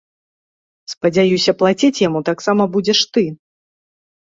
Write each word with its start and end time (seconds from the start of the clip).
Спадзяюся, 0.93 1.55
плаціць 1.61 1.93
яму 2.07 2.19
таксама 2.33 2.63
будзеш 2.79 2.99
ты!!!. 3.15 3.33